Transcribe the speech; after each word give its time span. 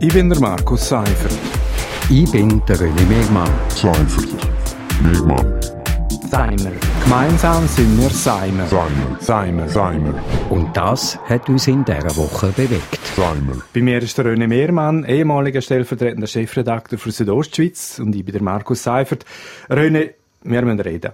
Ich 0.00 0.14
bin 0.14 0.28
der 0.28 0.38
Markus 0.38 0.90
Seifert. 0.90 1.36
Ich 2.08 2.30
bin 2.30 2.62
der 2.68 2.76
René 2.76 3.04
Megmann. 3.08 3.50
Seifert. 3.68 4.28
Megmann. 5.02 5.60
Seimer. 6.30 6.70
Gemeinsam 7.02 7.66
sind 7.66 8.00
wir 8.00 8.08
Seimer. 8.10 8.68
Seimer. 8.68 9.16
Seimer. 9.18 9.68
Seimer. 9.68 10.14
Und 10.50 10.76
das 10.76 11.18
hat 11.28 11.48
uns 11.48 11.66
in 11.66 11.84
dieser 11.84 12.16
Woche 12.16 12.52
bewegt. 12.52 13.00
Seimer. 13.16 13.60
Bei 13.74 13.80
mir 13.80 14.00
ist 14.00 14.16
der 14.16 14.26
René 14.26 14.46
Mehrmann, 14.46 15.04
ehemaliger 15.04 15.60
stellvertretender 15.60 16.28
Chefredakteur 16.28 16.96
für 16.96 17.10
Südostschweiz 17.10 17.98
und 17.98 18.14
ich 18.14 18.24
bin 18.24 18.34
der 18.34 18.42
Markus 18.42 18.84
Seifert. 18.84 19.24
René, 19.68 20.10
wir 20.44 20.62
müssen 20.62 20.78
reden. 20.78 21.10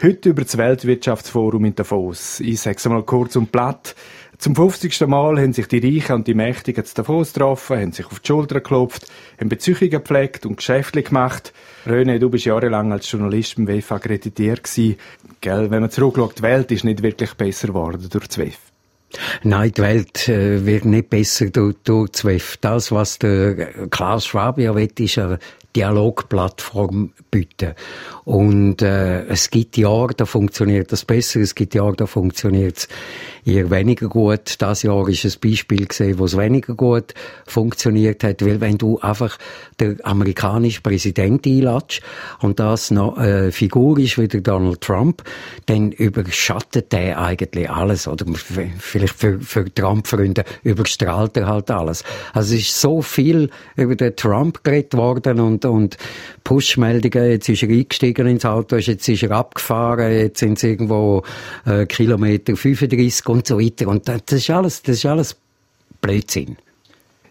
Heute 0.00 0.28
über 0.28 0.44
das 0.44 0.56
Weltwirtschaftsforum 0.56 1.64
in 1.64 1.74
Davos. 1.74 2.38
Ich 2.38 2.60
sage 2.60 2.76
es 2.76 2.84
mal 2.84 3.02
kurz 3.02 3.34
und 3.34 3.50
platt. 3.50 3.96
Zum 4.38 4.54
50. 4.54 5.08
Mal 5.08 5.40
haben 5.40 5.52
sich 5.52 5.66
die 5.66 5.80
Reichen 5.80 6.14
und 6.14 6.28
die 6.28 6.34
Mächtigen 6.34 6.84
zu 6.84 6.94
Davos 6.94 7.32
getroffen, 7.32 7.80
haben 7.80 7.90
sich 7.90 8.06
auf 8.06 8.20
die 8.20 8.28
Schulter 8.28 8.60
geklopft, 8.60 9.08
haben 9.40 9.48
Beziehungen 9.48 9.90
gepflegt 9.90 10.46
und 10.46 10.58
geschäftlich 10.58 11.06
gemacht. 11.06 11.52
René, 11.84 12.20
du 12.20 12.30
bist 12.30 12.44
jahrelang 12.44 12.92
als 12.92 13.10
Journalist 13.10 13.56
beim 13.56 13.66
WEF 13.66 13.90
akkreditiert. 13.90 14.70
Gell, 15.40 15.70
wenn 15.72 15.80
man 15.80 15.90
zurückschaut, 15.90 16.38
die 16.38 16.42
Welt 16.42 16.70
ist 16.70 16.84
nicht 16.84 17.02
wirklich 17.02 17.34
besser 17.34 17.66
geworden 17.66 18.06
durch 18.08 18.28
das 18.28 18.38
WEF. 18.38 18.58
Nein, 19.42 19.72
die 19.72 19.82
Welt 19.82 20.28
äh, 20.28 20.64
wird 20.66 20.84
nicht 20.84 21.10
besser 21.10 21.46
durch, 21.50 21.76
durch 21.84 22.10
das 22.10 22.24
WEF. 22.24 22.56
Das, 22.58 22.92
was 22.92 23.18
der 23.18 23.88
Klaus 23.88 24.26
Schwab 24.26 24.58
ja 24.58 24.74
will, 24.74 24.90
ist 24.98 25.18
eine 25.18 25.38
Dialogplattform 25.76 27.12
bieten. 27.30 27.74
Und 28.24 28.82
äh, 28.82 29.24
es 29.26 29.50
gibt 29.50 29.76
Jahre, 29.76 30.14
da 30.14 30.24
funktioniert 30.24 30.92
das 30.92 31.04
besser, 31.04 31.40
es 31.40 31.54
gibt 31.54 31.74
Jahre, 31.74 31.94
da 31.94 32.06
funktioniert 32.06 32.78
es 32.78 32.88
eher 33.44 33.70
weniger 33.70 34.08
gut. 34.08 34.56
Das 34.58 34.82
Jahr 34.82 35.08
ist 35.08 35.24
ein 35.24 35.32
Beispiel 35.42 35.86
gesehen, 35.86 36.18
wo 36.18 36.24
es 36.24 36.36
weniger 36.36 36.74
gut 36.74 37.14
funktioniert 37.46 38.24
hat, 38.24 38.44
weil 38.44 38.60
wenn 38.60 38.78
du 38.78 38.98
einfach 39.00 39.38
der 39.78 39.96
amerikanische 40.02 40.80
Präsident 40.80 41.46
einlatsch 41.46 42.00
und 42.40 42.58
das 42.60 42.90
noch 42.90 43.16
eine 43.16 43.52
Figur 43.52 43.98
ist 43.98 44.18
wie 44.18 44.28
der 44.28 44.40
Donald 44.40 44.80
Trump, 44.80 45.22
dann 45.66 45.92
überschattet 45.92 46.92
der 46.92 47.20
eigentlich 47.20 47.70
alles 47.70 48.08
oder 48.08 48.26
vielleicht 48.78 49.14
für, 49.14 49.40
für 49.40 49.72
Trump-Freunde 49.72 50.44
überstrahlt 50.62 51.36
er 51.36 51.46
halt 51.46 51.70
alles. 51.70 52.04
Also 52.32 52.54
es 52.54 52.62
ist 52.62 52.80
so 52.80 53.02
viel 53.02 53.50
über 53.76 53.96
den 53.96 54.16
Trump 54.16 54.64
geredet 54.64 54.94
worden 54.94 55.40
und, 55.40 55.64
und 55.64 55.96
Push-Meldungen, 56.44 57.30
jetzt 57.30 57.48
ist 57.48 57.62
er 57.62 57.68
eingestiegen 57.68 58.26
ins 58.26 58.44
Auto, 58.44 58.76
jetzt 58.76 59.08
ist 59.08 59.22
er 59.22 59.32
abgefahren, 59.32 60.10
jetzt 60.10 60.40
sind 60.40 60.56
es 60.56 60.64
irgendwo 60.64 61.22
äh, 61.66 61.86
Kilometer 61.86 62.56
35 62.56 63.28
und 63.28 63.37
so 63.46 63.58
weiter. 63.58 63.88
Und 63.88 64.08
das 64.08 64.20
ist 64.30 64.50
alles, 64.50 64.82
das 64.82 64.96
ist 64.96 65.06
alles 65.06 65.36
Blödsinn. 66.00 66.56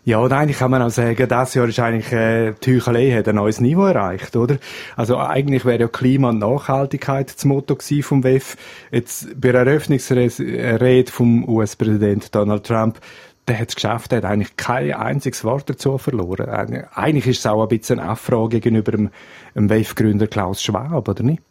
Ja, 0.07 0.19
und 0.19 0.31
eigentlich 0.31 0.59
kann 0.59 0.71
man 0.71 0.81
auch 0.81 0.89
sagen, 0.89 1.27
das 1.27 1.53
Jahr 1.53 1.67
ist 1.67 1.79
eigentlich, 1.79 2.13
äh, 2.13 2.53
die 2.63 2.77
Heuchelei 2.77 3.11
hat 3.11 3.27
ein 3.27 3.35
neues 3.35 3.59
Niveau 3.59 3.87
erreicht, 3.87 4.37
oder? 4.37 4.57
Also 4.95 5.17
eigentlich 5.17 5.65
wäre 5.65 5.81
ja 5.81 5.87
Klima 5.89 6.29
und 6.29 6.39
Nachhaltigkeit 6.39 7.35
das 7.35 7.43
Motto 7.43 7.75
gewesen 7.75 8.03
vom 8.03 8.23
WEF. 8.23 8.55
Jetzt 8.89 9.41
bei 9.41 9.51
der 9.51 9.67
Eröffnungsrede 9.67 11.11
vom 11.11 11.49
US-Präsident 11.49 12.33
Donald 12.33 12.65
Trump 12.65 13.01
der 13.47 13.59
hat 13.59 13.69
es 13.69 13.75
geschafft, 13.75 14.11
der 14.11 14.17
hat 14.17 14.25
eigentlich 14.25 14.57
kein 14.57 14.93
einziges 14.93 15.43
Wort 15.43 15.69
dazu 15.69 15.97
verloren. 15.97 16.49
Eigentlich 16.93 17.27
ist 17.27 17.39
es 17.39 17.45
auch 17.45 17.63
ein 17.63 17.69
bisschen 17.69 17.99
eine 17.99 18.09
Affrage 18.09 18.59
gegenüber 18.59 18.91
dem, 18.91 19.09
dem 19.55 19.69
WEF-Gründer 19.69 20.27
Klaus 20.27 20.61
Schwab, 20.61 21.07
oder 21.07 21.23
nicht? 21.23 21.41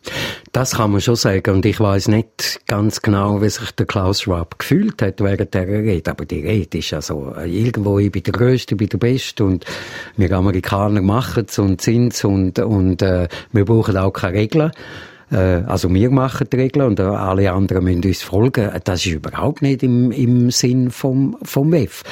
Das 0.53 0.77
kann 0.77 0.91
man 0.91 1.01
schon 1.01 1.17
sagen. 1.17 1.55
Und 1.55 1.65
ich 1.65 1.81
weiß 1.81 2.09
nicht 2.09 2.61
ganz 2.67 3.01
genau, 3.01 3.41
wie 3.41 3.49
sich 3.49 3.71
der 3.73 3.87
Klaus 3.87 4.23
Schwab 4.23 4.59
gefühlt 4.59 5.01
hat 5.01 5.21
während 5.21 5.55
der 5.55 5.67
Rede. 5.67 6.11
Aber 6.11 6.27
die 6.27 6.41
Rede 6.41 6.79
ist 6.79 6.93
also 6.93 7.35
irgendwo, 7.45 7.99
ich 7.99 8.13
bin 8.13 8.23
der 8.23 8.33
Größte, 8.33 8.75
ich 8.75 8.79
bin 8.79 8.89
der 8.91 8.99
Beste 8.99 9.45
und 9.45 9.65
wir 10.17 10.31
Amerikaner 10.33 11.01
machen 11.01 11.47
es 11.49 11.59
und 11.59 11.81
sind 11.81 12.13
es 12.13 12.25
und, 12.25 12.59
und 12.59 13.01
äh, 13.01 13.29
wir 13.53 13.65
brauchen 13.65 13.97
auch 13.97 14.13
keine 14.13 14.39
Regeln. 14.39 14.71
Äh, 15.31 15.63
also 15.67 15.93
wir 15.93 16.11
machen 16.11 16.47
die 16.53 16.57
Regeln 16.57 16.87
und 16.87 17.01
alle 17.01 17.53
anderen 17.53 17.85
müssen 17.85 18.05
uns 18.05 18.23
folgen. 18.23 18.71
Das 18.85 19.05
ist 19.05 19.13
überhaupt 19.13 19.63
nicht 19.63 19.83
im, 19.83 20.13
im 20.13 20.51
Sinn 20.51 20.91
vom, 20.91 21.37
vom 21.43 21.73
WEF. 21.73 22.03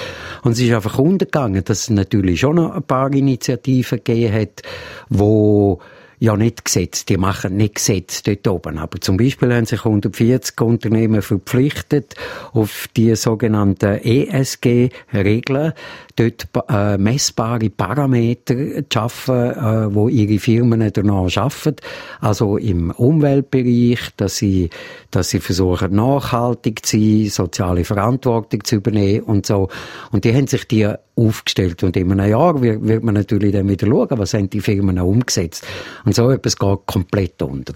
Und 0.43 0.53
es 0.53 0.61
ist 0.61 0.73
einfach 0.73 0.99
untergegangen, 0.99 1.65
dass 1.65 1.81
es 1.81 1.91
natürlich 1.91 2.41
schon 2.41 2.57
noch 2.57 2.75
ein 2.75 2.83
paar 2.83 3.13
Initiativen 3.13 3.99
gegeben 3.99 4.35
hat, 4.35 4.63
wo 5.09 5.81
ja 6.25 6.37
nicht 6.37 6.65
gesetzt, 6.65 7.09
die 7.11 7.17
machen 7.17 7.57
nicht 7.57 7.77
gesetzt 7.77 8.27
dort 8.27 8.49
oben. 8.49 8.79
Aber 8.79 9.01
zum 9.01 9.17
Beispiel 9.17 9.55
haben 9.55 9.67
sich 9.67 9.85
140 9.85 10.61
Unternehmen 10.61 11.23
verpflichtet, 11.23 12.15
auf 12.53 12.89
die 12.97 13.15
sogenannten 13.15 13.99
ESG-Regeln 14.03 15.75
dort 16.17 16.49
äh, 16.69 16.97
messbare 16.97 17.71
Parameter 17.71 18.55
zu 18.55 18.85
schaffen, 18.93 19.35
äh, 19.35 19.95
wo 19.95 20.09
ihre 20.09 20.39
Firmen 20.39 20.91
danach 20.93 21.29
schaffen. 21.29 21.77
Also 22.21 22.57
im 22.57 22.91
Umweltbereich, 22.91 24.11
dass 24.17 24.37
sie, 24.37 24.71
dass 25.11 25.31
sie 25.31 25.41
versuchen, 25.41 25.95
nachhaltig 25.95 26.87
zu 26.87 26.99
sein, 26.99 27.29
soziale 27.29 27.85
Verantwortung 27.85 28.65
zu 28.65 28.77
übernehmen 28.77 29.25
und 29.25 29.47
so. 29.47 29.69
Und 30.11 30.25
die 30.25 30.35
haben 30.35 30.47
sich 30.47 30.67
die 30.67 30.95
aufgestellt. 31.17 31.83
Und 31.83 31.97
in 31.97 32.11
einem 32.13 32.29
Jahr 32.29 32.61
wird, 32.61 32.87
wird 32.87 33.05
man 33.05 33.15
natürlich 33.15 33.53
dann 33.53 33.69
wieder 33.69 33.87
schauen, 33.87 34.09
was 34.11 34.35
haben 34.35 34.51
die 34.51 34.61
Firmen 34.61 34.99
auch 34.99 35.07
umgesetzt. 35.07 35.67
Und 36.05 36.15
so 36.15 36.31
etwas 36.31 36.57
geht 36.57 36.87
komplett 36.87 37.41
unter. 37.43 37.75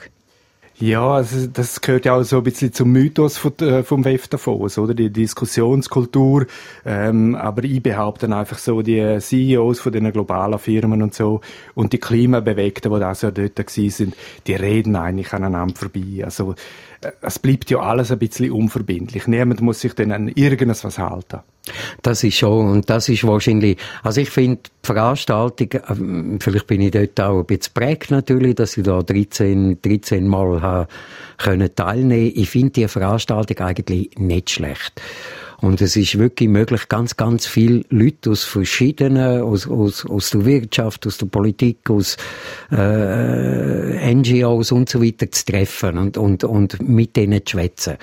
Ja, 0.80 1.14
also 1.14 1.48
das 1.48 1.80
gehört 1.80 2.04
ja 2.04 2.14
auch 2.14 2.22
so 2.22 2.36
ein 2.36 2.44
bisschen 2.44 2.72
zum 2.72 2.92
Mythos 2.92 3.44
äh, 3.60 3.82
vom 3.82 4.04
WEF 4.04 4.28
Davos, 4.28 4.78
oder? 4.78 4.94
Die 4.94 5.10
Diskussionskultur. 5.10 6.46
Ähm, 6.86 7.34
aber 7.34 7.64
ich 7.64 7.82
behaupte 7.82 8.32
einfach 8.34 8.58
so, 8.58 8.80
die 8.82 9.18
CEOs 9.18 9.80
von 9.80 9.92
den 9.92 10.12
globalen 10.12 10.58
Firmen 10.60 11.02
und 11.02 11.14
so 11.14 11.40
und 11.74 11.92
die 11.92 11.98
Klimabewegten, 11.98 12.92
die 12.92 13.00
da 13.00 13.12
so 13.16 13.32
dort 13.32 13.56
gewesen 13.56 13.90
sind, 13.90 14.16
die 14.46 14.54
reden 14.54 14.94
eigentlich 14.94 15.32
aneinander 15.32 15.74
vorbei. 15.74 16.24
Also, 16.24 16.54
äh, 17.00 17.10
es 17.22 17.40
bleibt 17.40 17.70
ja 17.70 17.80
alles 17.80 18.12
ein 18.12 18.18
bisschen 18.20 18.52
unverbindlich. 18.52 19.26
Niemand 19.26 19.60
muss 19.60 19.80
sich 19.80 19.94
dann 19.94 20.12
an 20.12 20.28
irgendwas 20.28 20.84
halten. 20.98 21.40
Das 22.02 22.24
ist 22.24 22.36
schon, 22.36 22.70
und 22.70 22.90
das 22.90 23.08
ist 23.08 23.26
wahrscheinlich, 23.26 23.78
also 24.02 24.20
ich 24.20 24.30
finde, 24.30 24.62
die 24.62 24.86
Veranstaltung, 24.86 25.68
äh, 25.72 26.38
vielleicht 26.40 26.66
bin 26.66 26.80
ich 26.80 26.92
dort 26.92 27.20
auch 27.20 27.40
ein 27.40 27.46
bisschen 27.46 27.74
prägt 27.74 28.10
natürlich, 28.10 28.54
dass 28.54 28.76
ich 28.76 28.84
da 28.84 29.02
13, 29.02 29.82
13 29.82 30.26
Mal 30.26 30.62
können 31.36 31.74
teilnehmen. 31.74 32.32
Ich 32.34 32.50
finde 32.50 32.72
die 32.72 32.88
Veranstaltung 32.88 33.58
eigentlich 33.58 34.10
nicht 34.18 34.50
schlecht. 34.50 35.00
Und 35.60 35.80
es 35.80 35.96
ist 35.96 36.18
wirklich 36.18 36.48
möglich, 36.48 36.88
ganz, 36.88 37.16
ganz 37.16 37.46
viele 37.46 37.82
Leute 37.90 38.30
aus 38.30 38.44
verschiedenen, 38.44 39.42
aus, 39.42 39.68
aus, 39.68 40.06
aus 40.06 40.30
der 40.30 40.44
Wirtschaft, 40.44 41.04
aus 41.06 41.18
der 41.18 41.26
Politik, 41.26 41.90
aus 41.90 42.16
äh, 42.70 44.14
NGOs 44.14 44.70
und 44.70 44.88
so 44.88 45.02
weiter 45.02 45.30
zu 45.32 45.44
treffen 45.44 45.98
und, 45.98 46.16
und, 46.16 46.44
und 46.44 46.88
mit 46.88 47.16
denen 47.16 47.44
zu 47.44 47.56
schwätzen. 47.56 47.96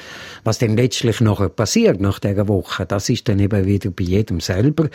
Was 0.44 0.60
dann 0.60 0.76
letztlich 0.76 1.22
nachher 1.22 1.48
passiert, 1.48 2.02
nach 2.02 2.20
dieser 2.20 2.48
Woche, 2.50 2.86
das 2.86 3.08
ist 3.08 3.30
dann 3.30 3.40
eben 3.40 3.66
wieder 3.66 3.90
bei 3.90 4.04
jedem 4.04 4.42
selber. 4.42 4.90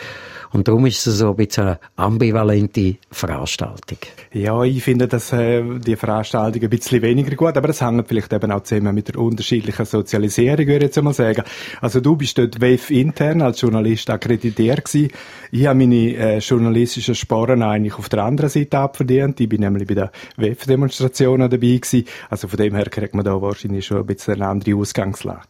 Und 0.51 0.67
darum 0.67 0.85
ist 0.85 1.07
es 1.07 1.17
so 1.17 1.31
ein 1.31 1.37
bisschen 1.37 1.63
eine 1.63 1.79
ambivalente 1.95 2.97
Veranstaltung. 3.09 3.97
Ja, 4.33 4.63
ich 4.63 4.83
finde 4.83 5.07
dass 5.07 5.33
äh, 5.33 5.63
die 5.79 5.95
Veranstaltung 5.95 6.61
ein 6.61 6.69
bisschen 6.69 7.01
weniger 7.01 7.35
gut, 7.35 7.57
aber 7.57 7.67
das 7.67 7.81
hängt 7.81 8.07
vielleicht 8.07 8.31
eben 8.31 8.51
auch 8.51 8.63
zusammen 8.63 8.93
mit 8.93 9.07
der 9.07 9.17
unterschiedlichen 9.17 9.85
Sozialisierung, 9.85 10.67
würde 10.67 10.85
ich 10.85 10.95
jetzt 10.95 11.01
mal 11.01 11.13
sagen. 11.13 11.43
Also 11.81 11.99
du 11.99 12.15
bist 12.15 12.37
dort 12.37 12.50
dort 12.51 12.61
WEF 12.61 12.89
intern 12.89 13.41
als 13.41 13.61
Journalist 13.61 14.09
akkreditiert 14.09 14.85
gewesen. 14.85 15.11
Ich 15.51 15.65
habe 15.65 15.79
meine 15.79 16.15
äh, 16.15 16.37
journalistischen 16.39 17.15
Sporen 17.15 17.61
eigentlich 17.61 17.97
auf 17.97 18.09
der 18.09 18.23
anderen 18.23 18.49
Seite 18.49 18.79
abverdient. 18.79 19.39
Ich 19.39 19.49
bin 19.49 19.61
nämlich 19.61 19.87
bei 19.87 19.95
der 19.95 20.11
WEF-Demonstrationen 20.37 21.49
dabei 21.49 21.77
gewesen. 21.77 22.05
Also 22.29 22.47
von 22.47 22.57
dem 22.57 22.75
her 22.75 22.85
kriegt 22.85 23.15
man 23.15 23.25
da 23.25 23.41
wahrscheinlich 23.41 23.85
schon 23.85 23.97
ein 23.97 24.05
bisschen 24.05 24.35
eine 24.35 24.47
andere 24.47 24.75
Ausgangslage. 24.75 25.41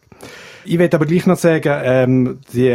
Ich 0.64 0.78
will 0.78 0.88
aber 0.92 1.06
gleich 1.06 1.26
noch 1.26 1.36
sagen, 1.36 1.80
ähm, 1.82 2.38
die 2.52 2.72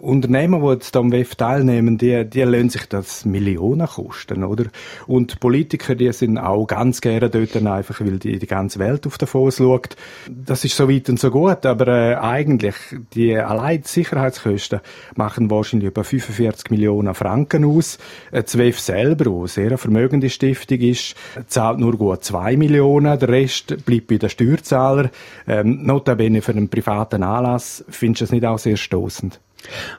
Unternehmen, 0.00 0.62
die 0.62 0.68
jetzt 0.68 0.94
am 0.96 1.10
WEF 1.10 1.34
teilnehmen, 1.34 1.98
die, 1.98 2.24
die 2.24 2.42
lassen 2.42 2.70
sich 2.70 2.86
das 2.86 3.24
Millionen 3.24 3.88
kosten, 3.88 4.44
oder? 4.44 4.66
Und 5.08 5.40
Politiker, 5.40 5.96
die 5.96 6.12
sind 6.12 6.38
auch 6.38 6.66
ganz 6.66 7.00
gerne 7.00 7.28
dort 7.28 7.56
einfach, 7.56 8.00
weil 8.00 8.20
die, 8.20 8.38
die 8.38 8.46
ganze 8.46 8.78
Welt 8.78 9.04
auf 9.06 9.18
Davos 9.18 9.56
schaut. 9.56 9.96
Das 10.28 10.64
ist 10.64 10.76
so 10.76 10.88
weit 10.88 11.08
und 11.08 11.18
so 11.18 11.32
gut, 11.32 11.66
aber 11.66 11.88
äh, 11.88 12.14
eigentlich, 12.14 12.76
die 13.14 13.36
allein 13.48 13.82
die 13.82 13.88
Sicherheitskosten 13.88 14.80
machen 15.16 15.50
wahrscheinlich 15.50 15.88
über 15.88 16.04
45 16.04 16.70
Millionen 16.70 17.14
Franken 17.14 17.64
aus. 17.64 17.98
Äh, 18.30 18.42
das 18.42 18.58
WEF 18.58 18.78
selber, 18.78 19.26
wo 19.26 19.46
sehr 19.46 19.68
eine 19.68 19.78
vermögende 19.78 20.30
Stiftung 20.30 20.78
ist, 20.78 21.16
zahlt 21.48 21.78
nur 21.78 21.96
gut 21.96 22.24
2 22.24 22.56
Millionen, 22.56 23.18
der 23.18 23.28
Rest 23.28 23.84
bleibt 23.84 24.08
bei 24.08 24.18
den 24.18 24.30
Steuerzahlern. 24.30 25.10
Ähm, 25.46 25.84
notabene 25.84 26.42
für 26.42 26.52
einen 26.52 26.68
privaten 26.68 27.22
Anlass, 27.22 27.84
findest 27.88 28.20
du 28.20 28.24
das 28.24 28.32
nicht 28.32 28.44
auch 28.44 28.58
sehr 28.58 28.76
stoßend? 28.76 29.40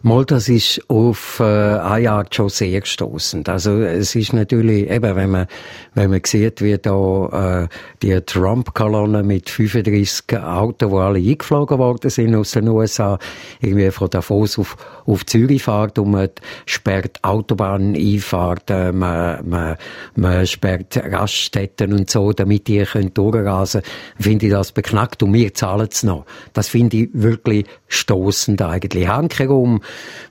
Mal, 0.01 0.25
das 0.25 0.47
ist 0.49 0.81
auf 0.89 1.39
äh, 1.39 1.43
eine 1.43 2.11
Art 2.11 2.33
schon 2.33 2.49
sehr 2.49 2.85
stoßend. 2.85 3.49
Also 3.49 3.81
es 3.81 4.15
ist 4.15 4.33
natürlich, 4.33 4.89
eben, 4.89 5.15
wenn 5.15 5.29
man, 5.29 5.47
wenn 5.93 6.09
man 6.09 6.21
sieht, 6.25 6.61
wie 6.61 6.77
da 6.77 7.63
äh, 7.63 7.67
die 8.01 8.19
Trump-Kolonne 8.21 9.23
mit 9.23 9.49
35 9.49 10.39
Autos, 10.39 10.89
die 10.89 10.95
alle 10.95 11.19
eingeflogen 11.19 11.77
worden 11.77 12.09
sind 12.09 12.35
aus 12.35 12.51
den 12.51 12.69
USA, 12.69 13.19
irgendwie 13.59 13.91
von 13.91 14.09
Davos 14.09 14.57
auf, 14.57 14.77
auf 15.05 15.25
Zürich 15.25 15.63
fährt 15.63 15.99
und 15.99 16.11
man 16.11 16.29
sperrt 16.65 17.19
Autobahneinfahrten, 17.23 18.97
man, 18.97 19.47
man, 19.47 19.75
man 20.15 20.47
sperrt 20.47 20.97
Raststätten 20.97 21.93
und 21.93 22.09
so, 22.09 22.31
damit 22.31 22.67
die 22.67 22.83
können 22.83 23.13
durchrasen 23.13 23.81
finde 24.19 24.45
ich 24.47 24.51
das 24.51 24.71
beknackt 24.71 25.23
und 25.23 25.33
wir 25.33 25.53
zahlen 25.53 25.87
es 25.91 26.03
noch. 26.03 26.25
Das 26.53 26.69
finde 26.69 26.97
ich 26.97 27.09
wirklich 27.13 27.65
stoßend 27.87 28.61
eigentlich. 28.61 29.07
Hankerum, 29.49 29.81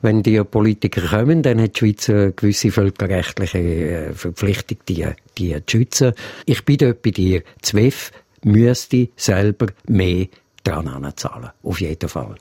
wenn 0.03 0.23
die 0.23 0.43
Politiker 0.45 1.03
kommen, 1.03 1.43
dann 1.43 1.61
hat 1.61 1.77
die 1.77 1.79
Schweiz 1.79 2.09
eine 2.09 2.33
gewisse 2.33 2.71
völkerrechtliche 2.71 3.59
äh, 3.59 4.13
Verpflichtung, 4.13 4.79
die, 4.89 5.07
die 5.37 5.55
zu 5.67 5.79
schützen. 5.79 6.13
Ich 6.47 6.65
bin 6.65 6.79
dort 6.79 7.03
bei 7.03 7.11
dir. 7.11 7.43
ZWEF 7.63 8.13
müsste 8.45 9.09
selber 9.17 9.67
mehr 9.89 10.27
dran 10.65 11.13
zahlen. 11.17 11.51
Auf 11.63 11.81
jeden 11.81 12.09
Fall. 12.09 12.37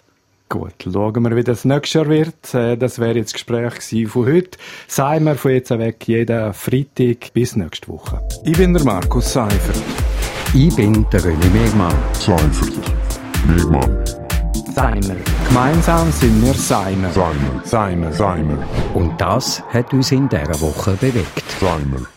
Gut, 0.49 0.75
schauen 0.81 1.23
wir, 1.23 1.35
wie 1.35 1.43
das 1.43 1.65
nächstes 1.65 1.93
Jahr 1.93 2.09
wird. 2.09 2.53
Äh, 2.53 2.77
das 2.77 2.99
wäre 2.99 3.17
jetzt 3.17 3.33
das 3.33 3.45
Gespräch 3.45 4.07
von 4.09 4.25
heute. 4.25 4.57
Seien 4.87 5.25
wir 5.25 5.35
von 5.35 5.51
jetzt 5.51 5.71
weg 5.71 6.07
jeden 6.07 6.53
Freitag 6.53 7.33
bis 7.33 7.55
nächste 7.55 7.89
Woche. 7.89 8.21
Ich 8.45 8.57
bin 8.57 8.73
der 8.73 8.83
Markus 8.83 9.33
Seifert. 9.33 9.83
Ich 10.53 10.73
bin 10.73 11.05
der 11.11 11.19
René 11.21 11.49
Megmann. 11.49 11.95
Seifert. 12.13 12.71
Megmann. 13.45 14.16
Seimer. 14.77 15.15
Gemeinsam 15.47 16.11
sind 16.11 16.39
wir 16.39 16.53
Seimer. 16.53 17.09
Seimer. 17.09 17.61
Seimer. 17.63 18.11
Seimer. 18.13 18.59
Und 18.93 19.19
das 19.19 19.63
hat 19.73 19.91
uns 19.91 20.11
in 20.11 20.29
dieser 20.29 20.61
Woche 20.61 20.91
bewegt. 20.91 21.43
Seimer. 21.59 22.07